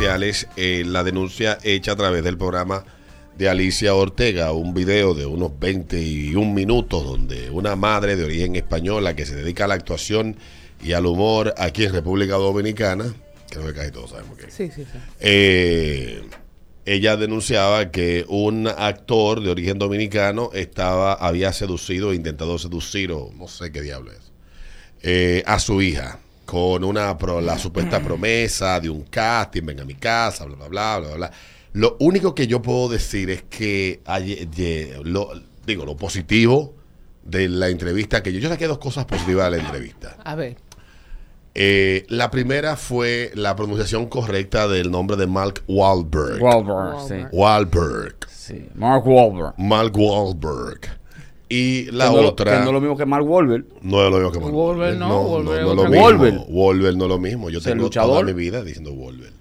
sociales 0.00 0.48
eh, 0.56 0.82
la 0.86 1.04
denuncia 1.04 1.58
hecha 1.62 1.92
a 1.92 1.96
través 1.96 2.24
del 2.24 2.38
programa 2.38 2.86
de 3.36 3.50
Alicia 3.50 3.94
Ortega, 3.94 4.50
un 4.52 4.72
video 4.72 5.12
de 5.12 5.26
unos 5.26 5.58
21 5.60 6.54
minutos 6.54 7.04
donde 7.04 7.50
una 7.50 7.76
madre 7.76 8.16
de 8.16 8.24
origen 8.24 8.56
española 8.56 9.14
que 9.14 9.26
se 9.26 9.34
dedica 9.36 9.66
a 9.66 9.68
la 9.68 9.74
actuación 9.74 10.36
y 10.82 10.94
al 10.94 11.04
humor 11.04 11.52
aquí 11.58 11.84
en 11.84 11.92
República 11.92 12.36
Dominicana, 12.36 13.14
creo 13.50 13.66
que 13.66 13.74
casi 13.74 13.90
todos 13.90 14.08
sabemos 14.12 14.38
que 14.38 14.50
Sí, 14.50 14.70
sí, 14.74 14.86
sí. 14.90 14.98
eh, 15.20 16.22
ella 16.86 17.18
denunciaba 17.18 17.90
que 17.90 18.24
un 18.26 18.68
actor 18.68 19.42
de 19.42 19.50
origen 19.50 19.78
dominicano 19.78 20.48
estaba, 20.54 21.12
había 21.12 21.52
seducido, 21.52 22.14
intentado 22.14 22.58
seducir, 22.58 23.12
o 23.12 23.30
no 23.36 23.48
sé 23.48 23.70
qué 23.70 23.82
diablo 23.82 24.12
es, 24.12 24.32
eh, 25.02 25.42
a 25.44 25.58
su 25.58 25.82
hija 25.82 26.20
con 26.50 26.82
una 26.82 27.16
pro- 27.16 27.40
la 27.40 27.56
supuesta 27.56 28.00
promesa 28.02 28.80
de 28.80 28.90
un 28.90 29.02
casting, 29.02 29.62
venga 29.64 29.82
a 29.82 29.86
mi 29.86 29.94
casa, 29.94 30.44
bla, 30.46 30.56
bla, 30.56 30.66
bla, 30.68 30.98
bla, 30.98 31.14
bla. 31.14 31.30
Lo 31.74 31.96
único 32.00 32.34
que 32.34 32.48
yo 32.48 32.60
puedo 32.60 32.88
decir 32.88 33.30
es 33.30 33.42
que, 33.44 34.00
ayer- 34.04 34.48
lo, 35.04 35.30
digo, 35.64 35.84
lo 35.84 35.96
positivo 35.96 36.74
de 37.22 37.48
la 37.48 37.68
entrevista 37.68 38.20
que 38.20 38.32
yo, 38.32 38.40
yo 38.40 38.48
saqué 38.48 38.66
dos 38.66 38.78
cosas 38.78 39.04
positivas 39.04 39.48
de 39.48 39.58
la 39.58 39.62
entrevista. 39.62 40.16
A 40.24 40.34
ver. 40.34 40.56
Eh, 41.54 42.04
la 42.08 42.30
primera 42.32 42.74
fue 42.76 43.30
la 43.34 43.54
pronunciación 43.54 44.06
correcta 44.06 44.66
del 44.66 44.90
nombre 44.90 45.16
de 45.16 45.28
Mark 45.28 45.62
Wahlberg. 45.68 46.42
Wahlberg, 46.42 47.00
sí. 47.08 47.14
Wahlberg. 47.30 48.16
sí. 48.28 48.68
Mark 48.74 49.06
Wahlberg. 49.06 49.54
Mark 49.56 49.96
Wahlberg. 49.96 50.80
Y 51.52 51.90
la 51.90 52.08
que 52.08 52.14
no, 52.14 52.28
otra. 52.28 52.52
Que 52.52 52.58
no 52.60 52.66
es 52.68 52.72
lo 52.72 52.80
mismo 52.80 52.96
que 52.96 53.04
Mark 53.06 53.28
Wahlberg. 53.28 53.64
No 53.82 54.04
es 54.06 54.10
lo 54.10 54.16
mismo 54.18 54.32
que 54.32 54.38
Mark 54.40 54.54
Wahlberg 54.54 54.98
no, 54.98 55.20
Wahlberg 55.22 55.62
no, 55.64 55.70
otra 55.72 55.74
lo 55.74 55.76
cosa. 55.76 56.24
mismo. 56.24 56.44
Wahlberg 56.48 56.96
no 56.96 57.04
es 57.04 57.08
lo 57.08 57.18
mismo. 57.18 57.50
Yo 57.50 57.58
Es 57.58 57.64
tengo 57.64 57.90
toda 57.90 58.22
mi 58.22 58.32
vida 58.32 58.62
diciendo 58.62 58.92
Wahlberg. 58.92 59.32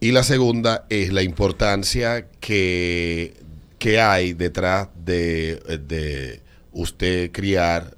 Y 0.00 0.12
la 0.12 0.22
segunda 0.22 0.86
es 0.90 1.12
la 1.12 1.22
importancia 1.22 2.28
que, 2.40 3.34
que 3.78 4.00
hay 4.00 4.34
detrás 4.34 4.88
de, 5.04 5.56
de 5.88 6.40
usted 6.72 7.32
criar 7.32 7.96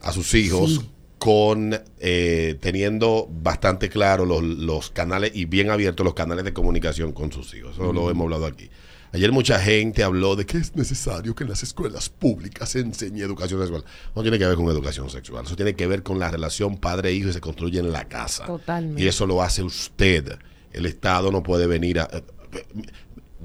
a 0.00 0.12
sus 0.12 0.34
hijos 0.34 0.82
con 1.18 1.78
eh, 2.00 2.56
teniendo 2.60 3.28
bastante 3.42 3.88
claro 3.88 4.24
los, 4.26 4.42
los 4.42 4.90
canales 4.90 5.32
y 5.34 5.44
bien 5.46 5.70
abiertos 5.70 6.04
los 6.04 6.14
canales 6.14 6.44
de 6.44 6.52
comunicación 6.52 7.12
con 7.12 7.32
sus 7.32 7.52
hijos. 7.54 7.74
Eso 7.74 7.92
lo 7.92 8.10
hemos 8.10 8.24
hablado 8.24 8.46
aquí. 8.46 8.68
Ayer 9.12 9.32
mucha 9.32 9.58
gente 9.58 10.02
habló 10.02 10.36
de 10.36 10.44
que 10.44 10.58
es 10.58 10.74
necesario 10.74 11.34
que 11.34 11.44
en 11.44 11.50
las 11.50 11.62
escuelas 11.62 12.08
públicas 12.08 12.68
se 12.68 12.80
enseñe 12.80 13.20
educación 13.22 13.60
sexual. 13.60 13.84
No 14.14 14.22
tiene 14.22 14.38
que 14.38 14.46
ver 14.46 14.56
con 14.56 14.66
educación 14.66 15.08
sexual, 15.10 15.44
eso 15.46 15.56
tiene 15.56 15.74
que 15.74 15.86
ver 15.86 16.02
con 16.02 16.18
la 16.18 16.30
relación 16.30 16.76
padre-hijo 16.76 17.28
que 17.28 17.32
se 17.32 17.40
construye 17.40 17.78
en 17.78 17.92
la 17.92 18.08
casa. 18.08 18.46
Totalmente. 18.46 19.02
Y 19.02 19.06
eso 19.06 19.26
lo 19.26 19.42
hace 19.42 19.62
usted. 19.62 20.38
El 20.72 20.86
Estado 20.86 21.30
no 21.30 21.42
puede 21.42 21.66
venir 21.66 22.00
a... 22.00 22.08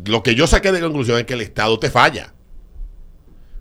Lo 0.06 0.24
que 0.24 0.36
yo 0.36 0.48
saqué 0.48 0.72
de 0.72 0.82
conclusión 0.82 1.20
es 1.20 1.26
que 1.26 1.34
el 1.34 1.42
Estado 1.42 1.78
te 1.80 1.90
falla. 1.90 2.34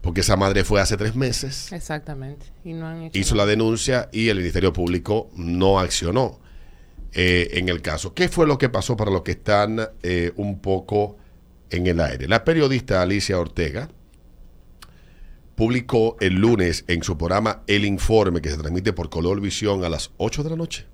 Porque 0.00 0.22
esa 0.22 0.36
madre 0.36 0.64
fue 0.64 0.80
hace 0.80 0.96
tres 0.96 1.14
meses 1.14 1.70
Exactamente. 1.72 2.46
Y 2.64 2.72
no 2.72 2.86
han 2.86 3.02
hecho 3.02 3.18
hizo 3.18 3.34
nada. 3.34 3.46
la 3.46 3.50
denuncia 3.50 4.08
y 4.12 4.28
el 4.28 4.38
Ministerio 4.38 4.72
Público 4.72 5.30
no 5.36 5.78
accionó 5.78 6.40
eh, 7.12 7.50
en 7.52 7.68
el 7.68 7.82
caso. 7.82 8.14
¿Qué 8.14 8.28
fue 8.28 8.46
lo 8.46 8.56
que 8.56 8.68
pasó 8.68 8.96
para 8.96 9.10
los 9.10 9.22
que 9.22 9.32
están 9.32 9.80
eh, 10.02 10.32
un 10.36 10.60
poco 10.60 11.18
en 11.70 11.86
el 11.86 12.00
aire? 12.00 12.28
La 12.28 12.44
periodista 12.44 13.02
Alicia 13.02 13.38
Ortega 13.38 13.88
publicó 15.54 16.16
el 16.20 16.34
lunes 16.34 16.84
en 16.88 17.02
su 17.02 17.18
programa 17.18 17.62
El 17.66 17.84
Informe, 17.84 18.40
que 18.40 18.50
se 18.50 18.56
transmite 18.56 18.92
por 18.92 19.10
Color 19.10 19.40
Visión 19.40 19.84
a 19.84 19.88
las 19.88 20.10
8 20.16 20.42
de 20.42 20.50
la 20.50 20.56
noche 20.56 20.86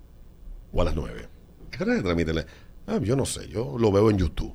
o 0.72 0.82
a 0.82 0.84
las 0.84 0.94
9. 0.94 1.28
¿Qué 1.70 1.78
se 1.78 2.02
transmite? 2.02 2.32
Ah, 2.86 2.98
yo 3.00 3.14
no 3.14 3.26
sé, 3.26 3.48
yo 3.48 3.76
lo 3.78 3.92
veo 3.92 4.10
en 4.10 4.18
YouTube. 4.18 4.52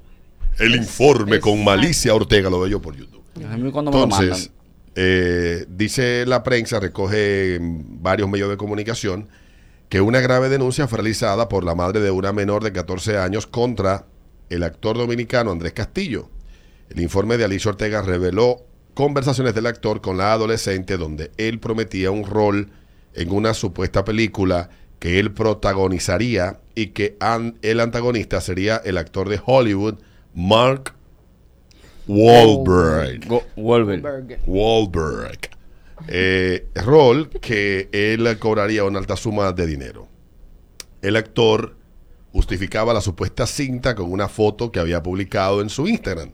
El 0.60 0.76
Informe 0.76 1.40
con 1.40 1.64
Malicia 1.64 2.14
Ortega 2.14 2.50
lo 2.50 2.60
veo 2.60 2.68
yo 2.68 2.82
por 2.82 2.96
YouTube. 2.96 3.24
Entonces, 3.36 4.52
eh, 4.96 5.66
dice 5.70 6.26
la 6.26 6.44
prensa, 6.44 6.80
recoge 6.80 7.60
varios 7.62 8.30
medios 8.30 8.50
de 8.50 8.58
comunicación, 8.58 9.30
que 9.88 10.02
una 10.02 10.20
grave 10.20 10.50
denuncia 10.50 10.88
fue 10.88 10.98
realizada 10.98 11.48
por 11.48 11.64
la 11.64 11.76
madre 11.76 12.02
de 12.02 12.12
una 12.12 12.34
menor 12.34 12.64
de 12.64 12.72
14 12.74 13.18
años 13.18 13.48
contra 13.48 14.08
el 14.54 14.64
actor 14.64 14.98
dominicano 14.98 15.52
Andrés 15.52 15.74
Castillo. 15.74 16.30
El 16.90 17.00
informe 17.02 17.38
de 17.38 17.46
Alicia 17.46 17.70
Ortega 17.72 18.02
reveló 18.02 18.66
conversaciones 18.94 19.56
del 19.56 19.66
actor 19.68 20.02
con 20.02 20.18
la 20.18 20.34
adolescente 20.34 20.98
donde 20.98 21.32
él 21.38 21.60
prometía 21.60 22.12
un 22.12 22.26
rol 22.26 22.70
en 23.14 23.32
una 23.32 23.54
supuesta 23.54 24.04
película 24.04 24.70
que 25.00 25.20
él 25.20 25.32
protagonizaría 25.34 26.60
y 26.76 26.88
que 26.88 27.18
an- 27.20 27.58
el 27.62 27.80
antagonista 27.80 28.40
sería 28.42 28.78
el 28.78 28.98
actor 28.98 29.30
de 29.30 29.42
Hollywood, 29.44 29.96
Mark 30.36 30.94
Wahlberg. 32.08 33.22
Wahlberg. 33.56 34.40
Wahlberg. 34.46 35.40
Eh, 36.08 36.68
rol 36.76 37.30
que 37.30 37.90
él 37.92 38.38
cobraría 38.40 38.84
una 38.84 39.00
alta 39.00 39.16
suma 39.16 39.52
de 39.54 39.66
dinero. 39.68 40.08
El 41.02 41.16
actor 41.16 41.76
justificaba 42.32 42.94
la 42.94 43.02
supuesta 43.02 43.46
cinta 43.46 43.96
con 43.96 44.12
una 44.12 44.28
foto 44.28 44.72
que 44.72 44.80
había 44.80 45.04
publicado 45.04 45.62
en 45.62 45.70
su 45.70 45.88
Instagram, 45.88 46.32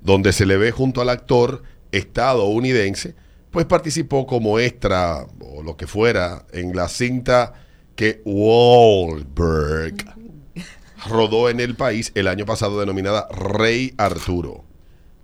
donde 0.00 0.32
se 0.32 0.46
le 0.46 0.56
ve 0.56 0.70
junto 0.70 1.00
al 1.00 1.08
actor 1.08 1.62
estadounidense, 1.92 3.14
pues 3.50 3.66
participó 3.66 4.26
como 4.26 4.58
extra 4.58 5.26
o 5.40 5.62
lo 5.62 5.76
que 5.76 5.86
fuera 5.86 6.46
en 6.52 6.74
la 6.76 6.88
cinta 6.88 7.54
que 7.96 8.22
Wahlberg 8.24 9.96
rodó 11.08 11.48
en 11.48 11.60
el 11.60 11.74
país 11.74 12.12
el 12.14 12.28
año 12.28 12.46
pasado 12.46 12.78
denominada 12.78 13.26
Rey 13.30 13.94
Arturo. 13.96 14.64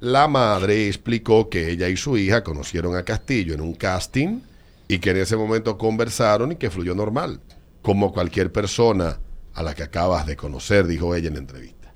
La 0.00 0.28
madre 0.28 0.88
explicó 0.88 1.48
que 1.48 1.70
ella 1.70 1.88
y 1.88 1.97
su 1.97 2.19
hija 2.19 2.42
conocieron 2.42 2.97
a 2.97 3.04
Castillo 3.04 3.54
en 3.54 3.60
un 3.60 3.75
casting 3.75 4.41
y 4.88 4.98
que 4.98 5.10
en 5.10 5.19
ese 5.19 5.36
momento 5.36 5.78
conversaron 5.78 6.53
y 6.53 6.56
que 6.56 6.70
fluyó 6.70 6.94
normal, 6.94 7.41
como 7.81 8.12
cualquier 8.12 8.53
persona 8.53 9.19
a 9.56 9.62
la 9.62 9.75
que 9.75 9.83
acabas 9.83 10.27
de 10.27 10.37
conocer, 10.37 10.87
dijo 10.87 11.15
ella 11.15 11.28
en 11.28 11.34
la 11.34 11.41
entrevista. 11.41 11.93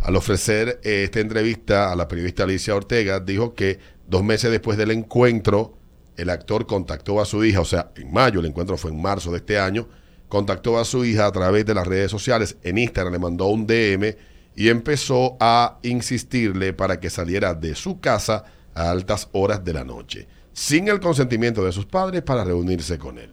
Al 0.00 0.16
ofrecer 0.16 0.80
eh, 0.82 1.04
esta 1.04 1.20
entrevista 1.20 1.92
a 1.92 1.96
la 1.96 2.08
periodista 2.08 2.42
Alicia 2.42 2.74
Ortega, 2.74 3.20
dijo 3.20 3.54
que 3.54 3.78
dos 4.06 4.24
meses 4.24 4.50
después 4.50 4.76
del 4.76 4.90
encuentro, 4.90 5.78
el 6.16 6.28
actor 6.28 6.66
contactó 6.66 7.20
a 7.20 7.24
su 7.24 7.44
hija, 7.44 7.60
o 7.60 7.64
sea, 7.64 7.92
en 7.94 8.12
mayo, 8.12 8.40
el 8.40 8.46
encuentro 8.46 8.76
fue 8.76 8.90
en 8.90 9.00
marzo 9.00 9.30
de 9.30 9.38
este 9.38 9.60
año, 9.60 9.88
contactó 10.28 10.76
a 10.76 10.84
su 10.84 11.04
hija 11.04 11.26
a 11.26 11.32
través 11.32 11.64
de 11.64 11.74
las 11.74 11.86
redes 11.86 12.10
sociales, 12.10 12.56
en 12.64 12.78
Instagram 12.78 13.12
le 13.12 13.18
mandó 13.20 13.46
un 13.46 13.64
DM 13.64 14.16
y 14.56 14.68
empezó 14.68 15.36
a 15.38 15.78
insistirle 15.82 16.72
para 16.72 16.98
que 16.98 17.10
saliera 17.10 17.54
de 17.54 17.76
su 17.76 18.00
casa 18.00 18.44
a 18.74 18.90
altas 18.90 19.28
horas 19.30 19.64
de 19.64 19.72
la 19.72 19.84
noche, 19.84 20.26
sin 20.52 20.88
el 20.88 20.98
consentimiento 20.98 21.64
de 21.64 21.70
sus 21.70 21.86
padres 21.86 22.22
para 22.22 22.42
reunirse 22.42 22.98
con 22.98 23.18
él. 23.18 23.30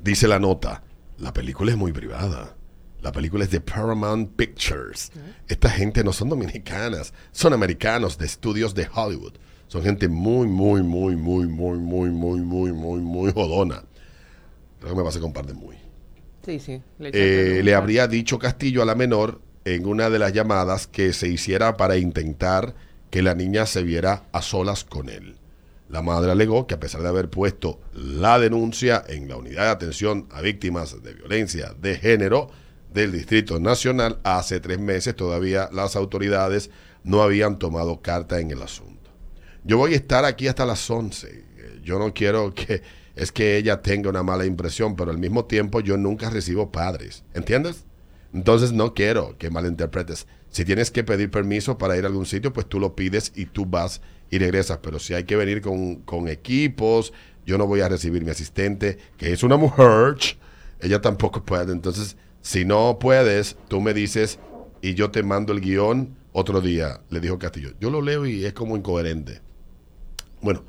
Dice 0.00 0.26
la 0.26 0.40
nota, 0.40 0.82
la 1.18 1.32
película 1.32 1.72
es 1.72 1.76
muy 1.76 1.92
privada. 1.92 2.56
La 3.00 3.10
película 3.10 3.44
es 3.44 3.50
de 3.50 3.60
Paramount 3.60 4.36
Pictures. 4.36 5.10
Esta 5.48 5.68
gente 5.70 6.04
no 6.04 6.12
son 6.12 6.28
dominicanas, 6.28 7.12
son 7.32 7.52
americanos 7.52 8.16
de 8.16 8.26
estudios 8.26 8.74
de 8.74 8.88
Hollywood. 8.94 9.34
Son 9.66 9.82
gente 9.82 10.06
muy, 10.08 10.46
muy, 10.46 10.82
muy, 10.82 11.16
muy, 11.16 11.46
muy, 11.46 11.78
muy, 11.78 12.10
muy, 12.10 12.40
muy, 12.40 12.72
muy, 12.72 13.00
muy 13.00 13.32
jodona. 13.32 13.82
Creo 14.78 14.92
que 14.92 14.98
me 14.98 15.04
pasa 15.04 15.18
con 15.18 15.32
par 15.32 15.46
de 15.46 15.54
muy. 15.54 15.76
Sí, 16.44 16.58
sí. 16.60 16.80
Le, 16.98 17.10
Eh, 17.12 17.62
le 17.62 17.74
habría 17.74 18.06
dicho 18.06 18.38
Castillo 18.38 18.82
a 18.82 18.84
la 18.84 18.94
menor 18.94 19.40
en 19.64 19.86
una 19.86 20.10
de 20.10 20.18
las 20.18 20.32
llamadas 20.32 20.86
que 20.86 21.12
se 21.12 21.28
hiciera 21.28 21.76
para 21.76 21.96
intentar 21.96 22.74
que 23.10 23.22
la 23.22 23.34
niña 23.34 23.66
se 23.66 23.82
viera 23.82 24.24
a 24.32 24.42
solas 24.42 24.84
con 24.84 25.08
él. 25.08 25.36
La 25.88 26.02
madre 26.02 26.32
alegó 26.32 26.66
que 26.66 26.74
a 26.74 26.80
pesar 26.80 27.02
de 27.02 27.08
haber 27.08 27.28
puesto 27.28 27.80
la 27.92 28.38
denuncia 28.38 29.04
en 29.06 29.28
la 29.28 29.36
unidad 29.36 29.64
de 29.64 29.70
atención 29.70 30.26
a 30.30 30.40
víctimas 30.40 31.02
de 31.02 31.14
violencia 31.14 31.74
de 31.80 31.98
género 31.98 32.50
del 32.92 33.12
Distrito 33.12 33.58
Nacional 33.60 34.18
hace 34.22 34.60
tres 34.60 34.78
meses, 34.78 35.14
todavía 35.16 35.68
las 35.72 35.96
autoridades 35.96 36.70
no 37.04 37.22
habían 37.22 37.58
tomado 37.58 38.00
carta 38.00 38.40
en 38.40 38.50
el 38.50 38.62
asunto. 38.62 39.10
Yo 39.64 39.78
voy 39.78 39.92
a 39.92 39.96
estar 39.96 40.24
aquí 40.24 40.48
hasta 40.48 40.66
las 40.66 40.88
11. 40.88 41.28
Eh, 41.28 41.80
Yo 41.84 41.98
no 41.98 42.12
quiero 42.14 42.54
que 42.54 42.82
es 43.14 43.30
que 43.30 43.56
ella 43.56 43.82
tenga 43.82 44.10
una 44.10 44.22
mala 44.22 44.46
impresión, 44.46 44.96
pero 44.96 45.10
al 45.10 45.18
mismo 45.18 45.44
tiempo 45.44 45.80
yo 45.80 45.96
nunca 45.96 46.30
recibo 46.30 46.72
padres. 46.72 47.24
¿Entiendes? 47.34 47.84
Entonces 48.32 48.72
no 48.72 48.94
quiero 48.94 49.36
que 49.38 49.50
malinterpretes. 49.50 50.26
Si 50.50 50.64
tienes 50.64 50.90
que 50.90 51.04
pedir 51.04 51.30
permiso 51.30 51.78
para 51.78 51.96
ir 51.96 52.04
a 52.04 52.08
algún 52.08 52.26
sitio, 52.26 52.52
pues 52.52 52.66
tú 52.66 52.80
lo 52.80 52.94
pides 52.94 53.32
y 53.34 53.46
tú 53.46 53.66
vas 53.66 54.00
y 54.32 54.38
regresas. 54.38 54.78
Pero 54.82 54.98
si 54.98 55.14
hay 55.14 55.22
que 55.22 55.36
venir 55.36 55.60
con, 55.60 55.96
con 55.96 56.26
equipos, 56.26 57.12
yo 57.46 57.58
no 57.58 57.68
voy 57.68 57.82
a 57.82 57.88
recibir 57.88 58.24
mi 58.24 58.30
asistente, 58.32 58.98
que 59.16 59.32
es 59.32 59.44
una 59.44 59.56
mujer, 59.56 60.16
ella 60.80 61.00
tampoco 61.00 61.44
puede. 61.44 61.72
Entonces, 61.72 62.16
si 62.40 62.64
no 62.64 62.98
puedes, 62.98 63.56
tú 63.68 63.80
me 63.80 63.94
dices 63.94 64.40
y 64.80 64.94
yo 64.94 65.12
te 65.12 65.22
mando 65.22 65.52
el 65.52 65.60
guion 65.60 66.16
otro 66.32 66.60
día, 66.60 67.00
le 67.10 67.20
dijo 67.20 67.38
Castillo. 67.38 67.74
Yo 67.78 67.90
lo 67.90 68.00
leo 68.00 68.26
y 68.26 68.44
es 68.44 68.54
como 68.54 68.76
incoherente. 68.76 69.40
Bueno, 70.40 70.64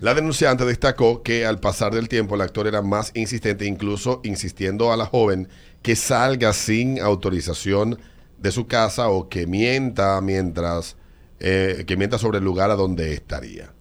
La 0.00 0.14
denunciante 0.14 0.64
destacó 0.64 1.24
que 1.24 1.44
al 1.44 1.58
pasar 1.58 1.92
del 1.92 2.08
tiempo 2.08 2.36
el 2.36 2.40
actor 2.40 2.68
era 2.68 2.82
más 2.82 3.10
insistente, 3.14 3.66
incluso 3.66 4.20
insistiendo 4.22 4.92
a 4.92 4.96
la 4.96 5.06
joven 5.06 5.48
que 5.82 5.96
salga 5.96 6.52
sin 6.52 7.00
autorización 7.00 7.98
de 8.38 8.52
su 8.52 8.68
casa 8.68 9.08
o 9.08 9.28
que 9.28 9.48
mienta 9.48 10.20
mientras 10.20 10.96
eh, 11.40 11.84
que 11.86 11.96
mienta 11.96 12.18
sobre 12.18 12.38
el 12.38 12.44
lugar 12.44 12.70
a 12.70 12.76
donde 12.76 13.12
estaría. 13.14 13.72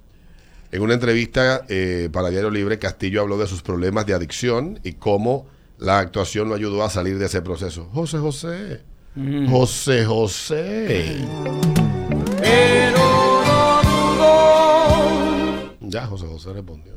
En 0.72 0.82
una 0.82 0.94
entrevista 0.94 1.64
eh, 1.70 2.10
para 2.12 2.30
Diario 2.30 2.50
Libre, 2.50 2.78
Castillo 2.78 3.22
habló 3.22 3.38
de 3.38 3.48
sus 3.48 3.62
problemas 3.62 4.06
de 4.06 4.14
adicción 4.14 4.80
y 4.84 4.94
cómo 4.94 5.48
la 5.78 6.00
actuación 6.00 6.50
lo 6.50 6.56
ayudó 6.56 6.84
a 6.84 6.90
salir 6.90 7.18
de 7.20 7.28
ese 7.28 7.42
proceso. 7.42 7.90
José 7.94 8.18
José. 8.18 8.82
José 9.50 10.06
José. 10.06 11.18
Ya 15.82 16.06
José 16.06 16.28
José 16.28 16.54
respondió. 16.54 16.94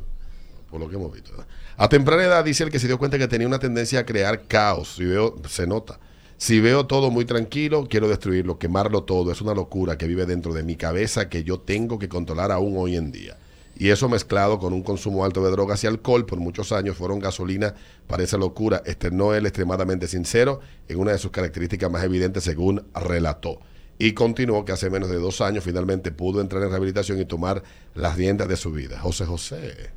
Por 0.70 0.80
lo 0.80 0.88
que 0.88 0.96
hemos 0.96 1.12
visto. 1.12 1.30
¿verdad? 1.30 1.46
A 1.76 1.88
temprana 1.88 2.24
edad 2.24 2.44
dice 2.44 2.64
el 2.64 2.70
que 2.70 2.78
se 2.78 2.86
dio 2.86 2.98
cuenta 2.98 3.18
que 3.18 3.28
tenía 3.28 3.46
una 3.46 3.58
tendencia 3.58 4.00
a 4.00 4.06
crear 4.06 4.46
caos. 4.46 4.96
Si 4.96 5.04
veo, 5.04 5.36
se 5.48 5.66
nota. 5.66 5.98
Si 6.40 6.58
veo 6.58 6.86
todo 6.86 7.10
muy 7.10 7.26
tranquilo, 7.26 7.86
quiero 7.86 8.08
destruirlo, 8.08 8.58
quemarlo 8.58 9.02
todo. 9.02 9.30
Es 9.30 9.42
una 9.42 9.52
locura 9.52 9.98
que 9.98 10.06
vive 10.06 10.24
dentro 10.24 10.54
de 10.54 10.62
mi 10.62 10.74
cabeza 10.74 11.28
que 11.28 11.44
yo 11.44 11.60
tengo 11.60 11.98
que 11.98 12.08
controlar 12.08 12.50
aún 12.50 12.76
hoy 12.78 12.96
en 12.96 13.12
día. 13.12 13.36
Y 13.76 13.90
eso 13.90 14.08
mezclado 14.08 14.58
con 14.58 14.72
un 14.72 14.82
consumo 14.82 15.26
alto 15.26 15.44
de 15.44 15.50
drogas 15.50 15.84
y 15.84 15.86
alcohol 15.86 16.24
por 16.24 16.38
muchos 16.40 16.72
años 16.72 16.96
fueron 16.96 17.18
gasolina 17.18 17.74
para 18.06 18.22
esa 18.22 18.38
locura. 18.38 18.82
Externó 18.86 19.34
él 19.34 19.44
extremadamente 19.44 20.08
sincero 20.08 20.60
en 20.88 20.98
una 20.98 21.12
de 21.12 21.18
sus 21.18 21.30
características 21.30 21.90
más 21.90 22.04
evidentes 22.04 22.42
según 22.42 22.86
relató. 22.94 23.60
Y 23.98 24.12
continuó 24.12 24.64
que 24.64 24.72
hace 24.72 24.88
menos 24.88 25.10
de 25.10 25.18
dos 25.18 25.42
años 25.42 25.62
finalmente 25.62 26.10
pudo 26.10 26.40
entrar 26.40 26.62
en 26.62 26.70
rehabilitación 26.70 27.20
y 27.20 27.26
tomar 27.26 27.62
las 27.94 28.16
riendas 28.16 28.48
de 28.48 28.56
su 28.56 28.72
vida. 28.72 28.98
José 28.98 29.26
José. 29.26 29.90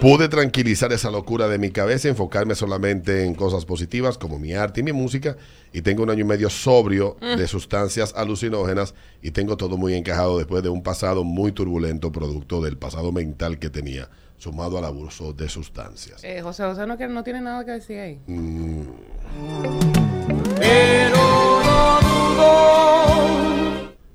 Pude 0.00 0.28
tranquilizar 0.28 0.92
esa 0.92 1.10
locura 1.10 1.46
de 1.46 1.58
mi 1.58 1.70
cabeza, 1.70 2.08
enfocarme 2.08 2.54
solamente 2.54 3.26
en 3.26 3.34
cosas 3.34 3.66
positivas 3.66 4.16
como 4.16 4.38
mi 4.38 4.54
arte 4.54 4.80
y 4.80 4.82
mi 4.82 4.92
música. 4.92 5.36
Y 5.74 5.82
tengo 5.82 6.02
un 6.02 6.10
año 6.10 6.22
y 6.22 6.24
medio 6.24 6.48
sobrio 6.48 7.18
de 7.20 7.46
sustancias 7.46 8.14
alucinógenas 8.16 8.94
y 9.20 9.30
tengo 9.32 9.58
todo 9.58 9.76
muy 9.76 9.92
encajado 9.94 10.38
después 10.38 10.62
de 10.62 10.70
un 10.70 10.82
pasado 10.82 11.22
muy 11.22 11.52
turbulento, 11.52 12.10
producto 12.10 12.62
del 12.62 12.78
pasado 12.78 13.12
mental 13.12 13.58
que 13.58 13.68
tenía, 13.68 14.08
sumado 14.38 14.78
al 14.78 14.86
abuso 14.86 15.34
de 15.34 15.50
sustancias. 15.50 16.24
Eh, 16.24 16.40
José 16.40 16.64
José 16.64 16.86
no 16.86 16.96
tiene 17.22 17.42
nada 17.42 17.62
que 17.66 17.72
decir 17.72 17.98
ahí. 17.98 18.18
Mm, 18.26 18.82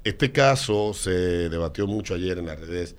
Este 0.03 0.31
caso 0.31 0.93
se 0.93 1.09
debatió 1.49 1.87
mucho 1.87 2.13
ayer 2.13 2.37
en 2.37 2.45
las 2.45 2.59
redes, 2.59 2.95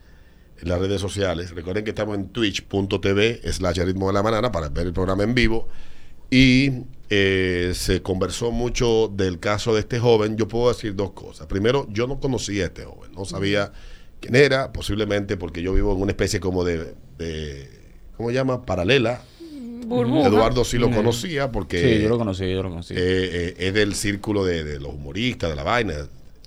en 0.60 0.68
las 0.68 0.78
redes 0.78 1.00
sociales. 1.00 1.50
Recuerden 1.54 1.84
que 1.84 1.90
estamos 1.90 2.16
en 2.16 2.28
twitch.tv 2.28 3.40
slash 3.52 3.78
ritmo 3.80 4.08
de 4.08 4.12
la 4.14 4.22
banana 4.22 4.50
para 4.52 4.68
ver 4.68 4.86
el 4.86 4.92
programa 4.92 5.22
en 5.24 5.34
vivo. 5.34 5.68
Y 6.30 6.70
eh, 7.08 7.72
se 7.74 8.02
conversó 8.02 8.50
mucho 8.50 9.08
del 9.14 9.38
caso 9.38 9.74
de 9.74 9.80
este 9.80 9.98
joven. 9.98 10.36
Yo 10.36 10.48
puedo 10.48 10.68
decir 10.68 10.94
dos 10.96 11.12
cosas. 11.12 11.46
Primero, 11.46 11.86
yo 11.90 12.06
no 12.06 12.18
conocía 12.18 12.64
a 12.64 12.66
este 12.66 12.84
joven. 12.84 13.12
No 13.12 13.24
sabía 13.24 13.72
quién 14.20 14.34
era, 14.34 14.72
posiblemente 14.72 15.36
porque 15.36 15.62
yo 15.62 15.72
vivo 15.74 15.92
en 15.94 16.02
una 16.02 16.10
especie 16.12 16.40
como 16.40 16.64
de, 16.64 16.94
de 17.18 17.68
¿cómo 18.16 18.30
se 18.30 18.34
llama? 18.34 18.64
Paralela. 18.66 19.22
Burbuja. 19.86 20.26
Eduardo 20.26 20.64
sí 20.64 20.78
lo 20.78 20.88
Mm. 20.88 20.94
conocía 20.96 21.52
porque 21.52 21.80
Sí, 21.96 22.02
yo 22.02 22.08
lo 22.08 22.18
conocí, 22.18 22.50
yo 22.50 22.60
lo 22.64 22.70
conocí. 22.70 22.94
eh, 22.94 22.98
eh, 22.98 23.54
es 23.58 23.72
del 23.74 23.94
círculo 23.94 24.44
de, 24.44 24.64
de 24.64 24.80
los 24.80 24.94
humoristas, 24.94 25.48
de 25.50 25.54
la 25.54 25.62
vaina. 25.62 25.94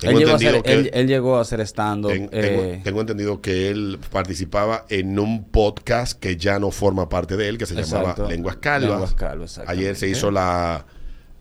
Él, 0.08 0.14
Tengo 0.16 0.20
llegó 0.20 0.36
hacer, 0.36 0.62
que, 0.64 0.74
él, 0.74 0.90
él 0.94 1.08
llegó 1.08 1.38
a 1.38 1.42
hacer 1.42 1.60
stand-up. 1.62 2.12
ten- 2.12 2.30
eh, 2.32 2.42
tengo, 2.42 2.84
tengo 2.84 3.02
entendido 3.02 3.42
que 3.42 3.70
él 3.70 4.00
participaba 4.12 4.86
en 4.90 5.20
un 5.20 5.44
podcast 5.46 6.18
que 6.20 6.38
ya 6.38 6.58
no 6.60 6.72
forma 6.72 7.10
parte 7.10 7.36
de 7.38 7.50
él, 7.50 7.58
que 7.58 7.66
se 7.66 7.76
llamaba. 7.76 8.16
Lenguas 8.30 8.58
Calvas. 8.58 8.90
Lenguas 8.92 9.14
Calvas, 9.16 9.50
exactamente. 9.52 9.84
Ayer 9.84 9.96
se 9.98 10.08
hizo 10.08 10.32
la, 10.32 10.86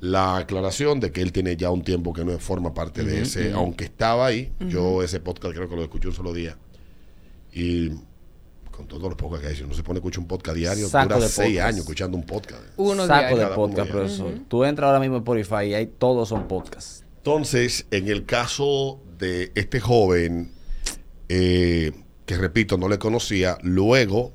la 0.00 0.36
aclaración 0.38 0.98
de 1.00 1.12
que 1.12 1.22
él 1.22 1.30
tiene 1.32 1.56
ya 1.56 1.70
un 1.70 1.82
tiempo 1.82 2.12
que 2.12 2.24
no 2.24 2.36
forma 2.38 2.74
parte 2.74 3.04
de 3.04 3.22
ese, 3.22 3.52
aunque 3.52 3.84
estaba 3.84 4.26
ahí. 4.26 4.52
Yo 4.60 5.02
ese 5.02 5.20
podcast 5.20 5.54
creo 5.54 5.68
que 5.68 5.76
lo 5.76 5.82
escuché 5.82 6.08
un 6.08 6.14
solo 6.14 6.32
día. 6.32 6.56
Y 7.52 7.90
con 8.70 8.86
todos 8.86 9.02
los 9.02 9.14
podcasts 9.16 9.42
que 9.44 9.50
hay, 9.50 9.56
si 9.56 9.62
uno 9.64 9.74
se 9.74 9.82
pone 9.82 9.96
a 9.96 10.00
escuchar 10.00 10.20
un 10.20 10.28
podcast 10.28 10.56
diario, 10.56 10.88
Saco 10.88 11.14
dura 11.14 11.20
de 11.20 11.28
seis 11.28 11.48
podcast. 11.48 11.66
años 11.68 11.78
escuchando 11.80 12.16
un 12.16 12.24
podcast. 12.26 12.62
Uno 12.76 13.06
saco 13.06 13.36
de 13.36 13.46
podcast, 13.48 13.90
profesor. 13.90 14.32
Tú 14.48 14.64
entras 14.64 14.86
ahora 14.88 15.00
mismo 15.00 15.16
en 15.16 15.22
Spotify 15.22 15.64
y 15.70 15.74
ahí 15.74 15.86
todos 15.98 16.28
son 16.28 16.46
podcasts. 16.46 17.04
Entonces, 17.18 17.86
en 17.90 18.08
el 18.08 18.24
caso 18.24 19.02
de 19.18 19.50
este 19.54 19.80
joven, 19.80 20.52
eh, 21.28 21.92
que 22.24 22.36
repito, 22.36 22.78
no 22.78 22.88
le 22.88 22.98
conocía, 22.98 23.58
luego 23.62 24.32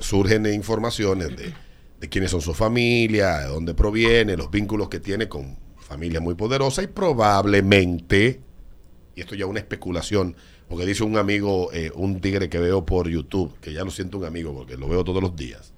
surgen 0.00 0.46
informaciones 0.46 1.30
de, 1.36 2.08
quiénes 2.08 2.30
son 2.30 2.40
su 2.40 2.52
familia, 2.52 3.38
de 3.38 3.46
dónde 3.46 3.74
proviene, 3.74 4.36
los 4.36 4.50
vínculos 4.50 4.88
que 4.88 5.00
tiene 5.00 5.28
con 5.28 5.56
familia 5.78 6.20
muy 6.20 6.34
poderosa 6.34 6.82
y 6.82 6.86
probablemente, 6.86 8.40
y 9.14 9.20
esto 9.20 9.34
ya 9.34 9.46
una 9.46 9.60
especulación, 9.60 10.36
porque 10.68 10.86
dice 10.86 11.04
un 11.04 11.16
amigo, 11.16 11.72
eh, 11.72 11.90
un 11.94 12.20
tigre 12.20 12.48
que 12.48 12.58
veo 12.58 12.84
por 12.84 13.08
YouTube, 13.08 13.58
que 13.60 13.72
ya 13.72 13.84
lo 13.84 13.90
siento 13.90 14.18
un 14.18 14.24
amigo 14.24 14.54
porque 14.54 14.76
lo 14.76 14.88
veo 14.88 15.04
todos 15.04 15.22
los 15.22 15.36
días, 15.36 15.72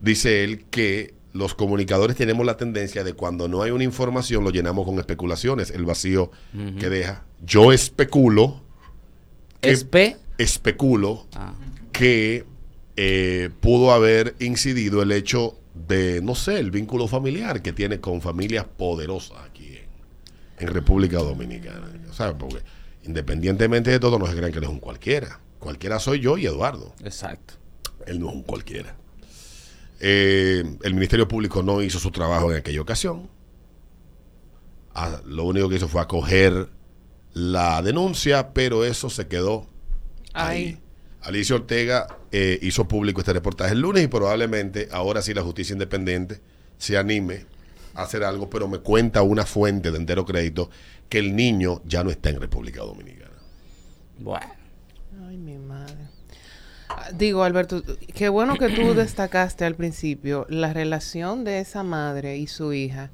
dice 0.00 0.44
él 0.44 0.66
que 0.70 1.14
los 1.32 1.54
comunicadores 1.54 2.16
tenemos 2.16 2.44
la 2.44 2.56
tendencia 2.56 3.04
de 3.04 3.14
cuando 3.14 3.48
no 3.48 3.62
hay 3.62 3.70
una 3.70 3.84
información 3.84 4.44
lo 4.44 4.50
llenamos 4.50 4.84
con 4.84 4.98
especulaciones, 4.98 5.70
el 5.70 5.84
vacío 5.84 6.30
que 6.78 6.88
deja. 6.90 7.24
Yo 7.44 7.72
especulo, 7.72 8.60
que- 9.60 9.70
SP. 9.72 10.16
especulo 10.38 11.26
Ah. 11.34 11.54
que 11.92 12.44
eh, 12.96 13.48
pudo 13.60 13.92
haber 13.92 14.34
incidido 14.40 15.00
el 15.02 15.12
hecho 15.12 15.58
de, 15.88 16.20
no 16.20 16.34
sé, 16.34 16.58
el 16.58 16.70
vínculo 16.70 17.08
familiar 17.08 17.62
que 17.62 17.72
tiene 17.72 18.00
con 18.00 18.20
familias 18.20 18.66
poderosas 18.76 19.38
aquí 19.48 19.78
en, 20.58 20.68
en 20.68 20.74
República 20.74 21.16
Dominicana. 21.18 21.90
Sea, 22.12 22.36
porque 22.36 22.58
independientemente 23.04 23.90
de 23.90 23.98
todo, 23.98 24.18
no 24.18 24.26
se 24.26 24.36
crean 24.36 24.52
que 24.52 24.58
él 24.58 24.64
es 24.64 24.70
un 24.70 24.78
cualquiera. 24.80 25.40
Cualquiera 25.58 25.98
soy 25.98 26.20
yo 26.20 26.36
y 26.36 26.44
Eduardo. 26.44 26.94
Exacto. 27.02 27.54
Él 28.06 28.20
no 28.20 28.28
es 28.28 28.34
un 28.34 28.42
cualquiera. 28.42 28.94
Eh, 30.04 30.64
el 30.82 30.94
Ministerio 30.94 31.28
Público 31.28 31.62
no 31.62 31.80
hizo 31.80 32.00
su 32.00 32.10
trabajo 32.10 32.50
en 32.50 32.58
aquella 32.58 32.80
ocasión. 32.80 33.30
Ah, 34.92 35.20
lo 35.24 35.44
único 35.44 35.68
que 35.68 35.76
hizo 35.76 35.86
fue 35.86 36.02
acoger 36.02 36.70
la 37.34 37.80
denuncia, 37.82 38.52
pero 38.52 38.84
eso 38.84 39.08
se 39.08 39.28
quedó 39.28 39.68
ahí. 40.34 40.58
Ahí. 40.64 40.78
Alicia 41.22 41.54
Ortega 41.54 42.18
eh, 42.32 42.58
hizo 42.62 42.88
público 42.88 43.20
este 43.20 43.32
reportaje 43.32 43.74
el 43.74 43.80
lunes 43.80 44.02
y 44.02 44.08
probablemente 44.08 44.88
ahora 44.90 45.22
sí 45.22 45.32
la 45.34 45.42
justicia 45.42 45.72
independiente 45.72 46.40
se 46.78 46.98
anime 46.98 47.46
a 47.94 48.02
hacer 48.02 48.24
algo, 48.24 48.50
pero 48.50 48.66
me 48.66 48.78
cuenta 48.78 49.22
una 49.22 49.46
fuente 49.46 49.92
de 49.92 49.98
entero 49.98 50.26
crédito 50.26 50.68
que 51.08 51.20
el 51.20 51.36
niño 51.36 51.80
ya 51.84 52.02
no 52.02 52.10
está 52.10 52.30
en 52.30 52.40
República 52.40 52.80
Dominicana. 52.80 53.36
Bueno. 54.18 54.52
Ay, 55.28 55.36
mi 55.36 55.58
madre. 55.58 56.08
Ah, 56.88 57.01
Digo, 57.16 57.44
Alberto, 57.44 57.82
qué 58.14 58.28
bueno 58.28 58.56
que 58.56 58.68
tú 58.70 58.94
destacaste 58.94 59.64
al 59.64 59.74
principio 59.74 60.46
la 60.48 60.72
relación 60.72 61.44
de 61.44 61.60
esa 61.60 61.82
madre 61.82 62.36
y 62.38 62.46
su 62.46 62.72
hija. 62.72 63.10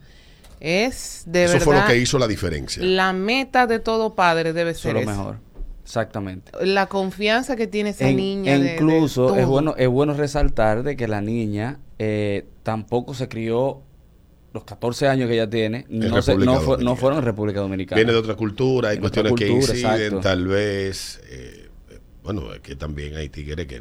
Es 0.61 1.23
de 1.26 1.45
Eso 1.45 1.52
verdad 1.55 1.64
fue 1.64 1.76
lo 1.81 1.87
que 1.87 1.97
hizo 1.99 2.19
la 2.19 2.26
diferencia. 2.26 2.83
la 2.83 3.12
meta 3.12 3.67
de 3.67 3.78
todo 3.78 4.14
padre 4.14 4.52
debe 4.52 4.73
Eso 4.73 4.81
ser 4.83 4.97
es 4.97 5.05
lo 5.07 5.11
mejor. 5.11 5.37
Exactamente. 5.85 6.52
La 6.67 6.87
confianza 6.87 7.57
que 7.57 7.67
tiene 7.67 7.90
esa 7.90 8.09
En- 8.09 8.17
niña. 8.17 8.55
e 8.55 8.59
de- 8.59 8.64
de 8.64 8.73
incluso 8.75 9.37
es 9.37 9.47
bueno 9.47 9.75
es 9.78 9.88
bueno 9.88 10.14
resaltar 10.14 10.83
de 10.83 10.97
que 10.97 11.09
la 11.09 11.21
niña 11.21 11.78
eh, 11.99 12.45
tampoco 12.62 13.14
se 13.14 13.28
crió 13.28 13.81
los 14.52 14.64
14 14.64 15.09
años 15.09 15.28
que 15.28 15.35
ella 15.35 15.49
tiene 15.49 15.87
no, 15.88 16.21
se- 16.23 16.37
no, 16.37 16.61
fue- 16.61 16.78
no 16.83 16.97
fueron 16.97 17.21
en 17.21 17.25
República 17.25 17.61
Dominicana 17.61 17.97
Viene 17.97 18.12
de 18.12 18.19
otra 18.19 18.35
cultura, 18.35 18.90
hay 18.90 18.97
De 18.97 19.00
cuestiones 19.00 19.33
que 19.35 19.49
inciden, 19.49 19.76
exacto. 20.00 20.21
tal 20.21 20.47
vez. 20.47 21.21
eh, 21.31 21.67
bueno, 22.35 22.52
es 22.52 22.61
que 22.61 22.76
también 22.76 23.16
hay 23.16 23.30
tigres 23.30 23.66
que. 23.66 23.80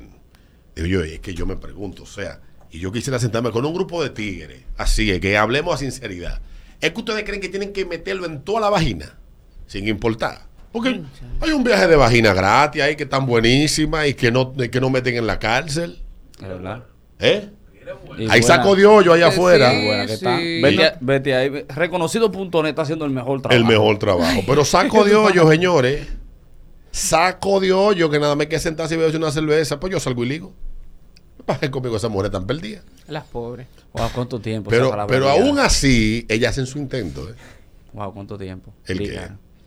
Digo 0.75 0.87
yo, 0.87 1.03
es 1.03 1.19
que 1.19 1.33
yo 1.33 1.45
me 1.45 1.57
pregunto, 1.57 2.03
o 2.03 2.05
sea, 2.05 2.39
y 2.71 2.79
yo 2.79 2.91
quisiera 2.93 3.19
sentarme 3.19 3.51
con 3.51 3.65
un 3.65 3.73
grupo 3.73 4.01
de 4.01 4.09
tigres, 4.09 4.61
así 4.77 5.11
es, 5.11 5.19
que 5.19 5.37
hablemos 5.37 5.75
a 5.75 5.77
sinceridad. 5.77 6.39
¿Es 6.79 6.91
que 6.91 6.99
ustedes 6.99 7.23
creen 7.23 7.41
que 7.41 7.49
tienen 7.49 7.73
que 7.73 7.85
meterlo 7.85 8.25
en 8.25 8.41
toda 8.43 8.61
la 8.61 8.69
vagina? 8.69 9.17
Sin 9.65 9.85
importar. 9.87 10.43
Porque 10.71 11.01
hay 11.41 11.51
un 11.51 11.63
viaje 11.63 11.87
de 11.87 11.95
vagina 11.97 12.33
gratis 12.33 12.81
ahí 12.81 12.95
que 12.95 13.03
están 13.03 13.25
buenísimas 13.25 14.07
y 14.07 14.13
que 14.13 14.31
no, 14.31 14.53
que 14.55 14.79
no 14.79 14.89
meten 14.89 15.17
en 15.17 15.27
la 15.27 15.39
cárcel. 15.39 15.99
¿Es 16.39 16.47
verdad? 16.47 16.83
¿Eh? 17.19 17.49
Y 18.17 18.21
Hay 18.21 18.27
buena- 18.27 18.41
saco 18.43 18.75
de 18.75 18.85
hoyo 18.85 19.11
allá 19.13 19.27
afuera. 19.27 19.71
sí. 20.07 20.15
Sí. 20.17 20.61
Vete, 20.61 20.93
vete 21.01 21.35
ahí. 21.35 21.65
Reconocido.net 21.67 22.69
está 22.69 22.83
haciendo 22.83 23.03
el 23.05 23.11
mejor 23.11 23.41
trabajo. 23.41 23.59
El 23.59 23.65
mejor 23.67 23.97
trabajo. 23.97 24.41
Pero 24.47 24.63
saco 24.63 25.03
de 25.03 25.15
hoyo, 25.15 25.49
señores. 25.49 26.07
Saco 26.97 27.59
de 27.59 27.71
hoyo 27.71 28.09
que 28.09 28.17
nada 28.19 28.35
más 28.35 28.47
que 28.47 28.59
sentarse 28.59 28.95
y 28.95 28.97
beberse 28.97 29.17
una 29.17 29.29
cerveza. 29.29 29.79
Pues 29.79 29.93
yo 29.93 29.99
salgo 29.99 30.23
y 30.23 30.29
ligo. 30.29 30.51
¿Qué 31.37 31.43
pasa 31.43 31.69
conmigo 31.69 31.95
esa 31.95 32.09
mujer 32.09 32.31
tan 32.31 32.47
perdida? 32.47 32.81
Las 33.07 33.23
pobres. 33.25 33.67
Wow, 33.93 34.09
¿cuánto 34.15 34.39
tiempo? 34.39 34.71
Pero, 34.71 35.05
pero 35.07 35.29
aún 35.29 35.59
así, 35.59 36.25
ellas 36.27 36.51
hacen 36.51 36.65
su 36.65 36.79
intento. 36.79 37.29
¿eh? 37.29 37.35
Wow, 37.93 38.15
¿cuánto 38.15 38.35
tiempo? 38.35 38.73
¿El 38.87 38.97
qué? 38.97 39.21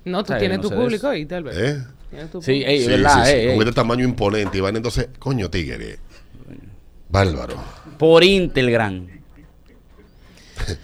No, 0.04 0.24
tú 0.24 0.32
tienes 0.40 0.58
no 0.58 0.68
tu 0.68 0.74
público 0.74 1.06
ahí, 1.06 1.24
tal 1.24 1.44
vez. 1.44 1.56
¿Eh? 1.56 1.86
Tienes 2.10 2.30
tu 2.32 2.42
Sí, 2.42 2.64
ey, 2.66 2.80
Sí, 2.82 2.88
¿verdad? 2.88 3.24
sí, 3.24 3.30
sí, 3.30 3.36
ey, 3.36 3.46
ey. 3.46 3.56
con 3.56 3.68
este 3.68 3.74
tamaño 3.76 4.04
imponente. 4.04 4.58
Y 4.58 4.60
van 4.60 4.76
entonces, 4.76 5.08
coño, 5.20 5.48
tigre. 5.50 6.00
Bárbaro. 7.08 7.54
Por 7.96 8.24
Intelgram. 8.24 9.06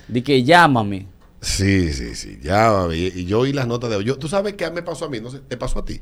Di 0.06 0.22
que 0.22 0.44
llámame. 0.44 1.08
Sí, 1.40 1.92
sí, 1.92 2.14
sí. 2.14 2.38
Ya, 2.40 2.86
y, 2.92 3.20
y 3.20 3.24
yo 3.24 3.40
oí 3.40 3.52
las 3.52 3.66
notas 3.66 3.90
de 3.90 4.02
yo 4.04 4.16
Tú 4.16 4.28
sabes 4.28 4.54
qué 4.54 4.70
me 4.70 4.82
pasó 4.82 5.06
a 5.06 5.08
mí, 5.08 5.20
no 5.20 5.30
sé, 5.30 5.40
te 5.40 5.56
pasó 5.56 5.80
a 5.80 5.84
ti. 5.84 6.00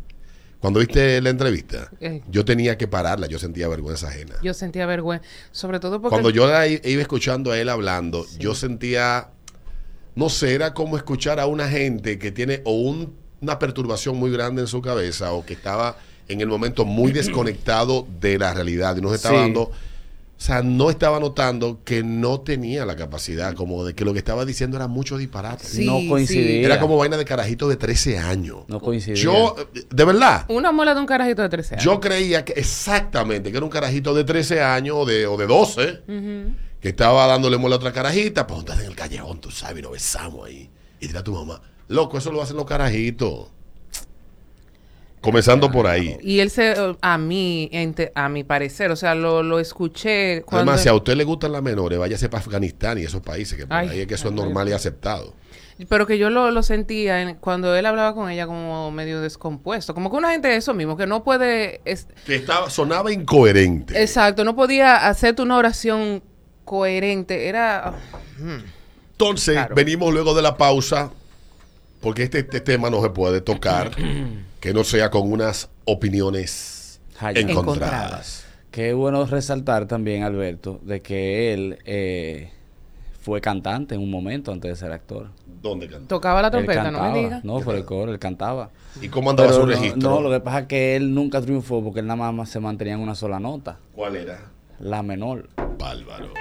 Cuando 0.65 0.81
viste 0.81 1.21
la 1.21 1.29
entrevista, 1.29 1.91
Eh. 2.01 2.23
yo 2.31 2.43
tenía 2.43 2.79
que 2.79 2.89
pararla, 2.89 3.27
yo 3.27 3.39
sentía 3.39 3.69
vergüenza 3.69 4.09
ajena. 4.09 4.37
Yo 4.43 4.55
sentía 4.55 4.87
vergüenza, 4.87 5.23
sobre 5.53 5.79
todo 5.79 6.01
porque... 6.01 6.09
Cuando 6.15 6.31
yo 6.31 6.47
la 6.47 6.67
iba 6.67 7.03
escuchando 7.03 7.53
a 7.53 7.59
él 7.61 7.69
hablando, 7.69 8.25
yo 8.39 8.55
sentía, 8.55 9.29
no 10.15 10.31
sé, 10.31 10.55
era 10.55 10.73
como 10.73 10.97
escuchar 10.97 11.39
a 11.39 11.45
una 11.45 11.69
gente 11.69 12.19
que 12.19 12.33
tiene 12.33 12.63
o 12.65 12.73
un- 12.81 13.13
una 13.43 13.59
perturbación 13.59 14.17
muy 14.17 14.31
grande 14.31 14.63
en 14.63 14.67
su 14.67 14.81
cabeza 14.81 15.33
o 15.33 15.45
que 15.45 15.53
estaba 15.53 15.99
en 16.29 16.41
el 16.41 16.47
momento 16.47 16.87
muy 16.87 17.13
desconectado 17.13 18.07
de 18.19 18.39
la 18.39 18.55
realidad 18.55 18.97
y 18.97 19.03
no 19.03 19.11
se 19.11 19.17
estaba 19.17 19.35
Sí. 19.35 19.41
dando, 19.43 19.71
o 20.37 20.41
sea, 20.45 20.63
no 20.63 20.91
estaba 20.91 21.21
notando 21.21 21.81
que 21.85 22.03
no 22.03 22.41
tenía 22.41 22.85
la 22.85 22.97
capacidad, 22.97 23.55
como 23.55 23.85
de 23.85 23.95
que 23.95 24.05
lo 24.05 24.13
que 24.13 24.19
estaba 24.19 24.45
diciendo 24.45 24.77
era 24.77 24.89
mucho 24.89 25.17
disparate. 25.17 25.65
Sí, 25.65 25.87
no 25.87 26.01
coincidía. 26.09 26.67
Era 26.67 26.81
como 26.81 26.97
vaina 26.99 27.17
de 27.17 27.25
carajito 27.25 27.69
de 27.69 27.77
13 27.77 28.19
años. 28.19 28.59
No 28.69 28.81
coincidía. 28.81 29.23
Yo, 29.23 29.55
de 29.91 30.05
verdad, 30.05 30.45
Una 30.49 30.73
muela 30.73 30.93
de 30.95 31.01
un 31.01 31.07
carajito 31.07 31.41
de 31.43 31.49
13 31.49 31.75
años. 31.77 31.85
yo 31.85 32.01
creía 32.01 32.45
que 32.45 32.53
exactamente 32.55 33.51
que 33.51 33.57
era 33.57 33.65
un 33.65 33.71
carajito 33.71 34.13
de 34.15 34.25
13 34.25 34.61
años 34.63 34.97
o 35.01 35.05
de, 35.07 35.27
o 35.27 35.37
de 35.37 35.47
12 35.47 36.03
Ujú. 36.09 36.55
que 36.81 36.89
estaba 36.89 37.27
dándole 37.27 37.57
mola 37.57 37.77
a 37.77 37.79
otra 37.79 37.93
carajita, 37.93 38.47
pues 38.47 38.61
estás 38.61 38.81
en 38.81 38.87
el 38.87 38.97
callejón, 38.97 39.41
tú 39.41 39.51
sabes, 39.51 39.79
y 39.79 39.83
nos 39.83 39.93
besamos 39.93 40.47
ahí. 40.47 40.69
Y 41.01 41.07
dirá 41.07 41.23
tu 41.23 41.33
mamá, 41.33 41.63
loco, 41.89 42.19
eso 42.19 42.31
lo 42.33 42.43
hacen 42.43 42.57
los 42.57 42.67
carajitos. 42.67 43.49
Comenzando 45.25 45.71
por 45.71 45.87
ahí. 45.87 46.19
Y 46.21 46.41
él 46.41 46.51
se, 46.51 46.75
a 47.01 47.17
mí, 47.19 47.71
a 48.15 48.29
mi 48.29 48.45
parecer, 48.45 48.91
o 48.91 48.97
sea, 48.97 49.15
lo, 49.15 49.43
lo 49.43 49.59
escuché 49.59 50.43
cuando... 50.43 50.71
Además, 50.71 50.83
si 50.83 50.91
a 50.91 50.95
usted 50.95 51.15
le 51.17 51.25
gustan 51.25 51.51
las 51.53 51.63
menores, 51.63 51.99
váyase 51.99 52.29
para 52.29 52.43
Afganistán 52.43 52.99
y 52.99 53.05
esos 53.05 53.23
países, 53.23 53.57
que 53.59 53.67
por 53.67 53.75
Ay, 53.75 53.89
ahí 53.89 54.01
es 54.01 54.07
que 54.07 54.15
eso 54.15 54.29
es 54.29 54.35
normal 54.35 54.69
y 54.69 54.73
aceptado. 54.73 55.33
Pero 55.89 56.07
que 56.07 56.19
yo 56.19 56.29
lo, 56.29 56.51
lo 56.51 56.63
sentía 56.63 57.23
en- 57.23 57.37
cuando 57.37 57.75
él 57.75 57.87
hablaba 57.87 58.15
con 58.15 58.31
ella 58.31 58.47
como 58.47 58.91
medio 58.91 59.23
descompuesto. 59.23 59.95
Como 59.95 60.11
que 60.11 60.17
una 60.17 60.31
gente 60.31 60.49
de 60.49 60.57
eso 60.57 60.75
mismo, 60.75 60.97
que 60.97 61.07
no 61.07 61.25
puede... 61.25 61.81
es- 61.87 62.07
Que 62.27 62.35
estaba, 62.37 62.69
sonaba 62.69 63.11
incoherente. 63.11 64.01
exacto, 64.01 64.45
no 64.45 64.55
podía 64.55 65.09
hacerte 65.09 65.41
una 65.41 65.57
oración 65.57 66.23
coherente. 66.67 67.49
Era... 67.49 67.95
Entonces, 69.13 69.55
Claro. 69.55 69.75
venimos 69.75 70.13
luego 70.13 70.35
de 70.35 70.43
la 70.43 70.57
pausa, 70.57 71.11
porque 72.01 72.25
este, 72.25 72.41
este 72.41 72.61
tema 72.61 72.91
no 72.91 73.01
se 73.03 73.11
puede 73.11 73.41
tocar, 73.41 73.91
que 74.65 74.73
no 74.73 74.83
sea 74.83 75.11
con 75.11 75.31
unas 75.31 75.69
opiniones 75.85 76.99
encontradas. 77.21 77.51
Encontradas. 77.51 78.47
Qué 78.71 78.95
bueno 78.95 79.27
resaltar 79.27 79.85
también, 79.87 80.23
Alberto, 80.23 80.81
de 80.83 81.03
que 81.03 81.53
él 81.53 81.79
eh, 81.85 82.49
fue 83.21 83.43
cantante 83.43 83.95
en 83.95 84.01
un 84.01 84.11
momento 84.11 84.53
antes 84.53 84.71
de 84.71 84.77
ser 84.77 84.91
actor. 84.91 85.29
¿Dónde 85.61 85.87
cantó? 85.87 86.07
Tocaba 86.17 86.41
la 86.41 86.51
trompeta, 86.51 86.79
no 86.85 86.93
cantaba. 86.93 87.13
me 87.13 87.19
digas. 87.19 87.45
No, 87.45 87.61
por 87.61 87.75
el 87.75 87.85
coro, 87.85 88.11
él 88.11 88.19
cantaba. 88.19 88.71
¿Y 89.03 89.09
cómo 89.11 89.29
andaba 89.29 89.51
Pero 89.51 89.61
su 89.61 89.67
no, 89.67 89.73
registro? 89.75 90.01
no, 90.01 90.23
lo 90.23 90.31
que 90.31 90.41
pasa 90.41 90.61
es 90.61 90.67
que 90.67 90.97
él 90.97 91.13
nunca 91.15 91.43
triunfó 91.43 91.85
porque 91.85 92.01
él 92.01 92.07
nada 92.07 92.33
más 92.33 92.49
se 92.49 92.59
mantenía 92.59 92.95
en 92.95 93.01
una 93.01 93.15
sola 93.15 93.39
nota, 93.39 93.77
¿Cuál 93.95 94.17
era? 94.17 94.51
la 94.81 95.03
menor. 95.03 95.51
Bárbaro. 95.79 96.33